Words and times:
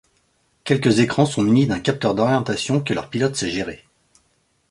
Quelques 0.63 0.97
écrans 0.97 1.27
sont 1.27 1.43
munis 1.43 1.67
d'un 1.67 1.79
capteur 1.79 2.15
d'orientation 2.15 2.81
que 2.81 2.91
leur 2.91 3.11
pilote 3.11 3.35
sait 3.35 3.51
gérer. 3.51 3.85